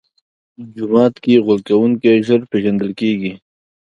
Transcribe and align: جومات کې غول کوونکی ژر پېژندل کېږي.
جومات 0.75 1.13
کې 1.23 1.33
غول 1.45 1.59
کوونکی 1.67 2.11
ژر 2.27 2.41
پېژندل 2.51 2.91
کېږي. 2.99 3.33